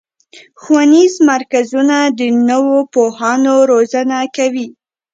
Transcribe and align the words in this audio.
ښوونیز 0.61 1.13
مرکزونه 1.31 1.97
د 2.19 2.21
نوو 2.49 2.77
پوهانو 2.93 3.53
روزنه 3.71 4.19
کوي. 4.35 4.67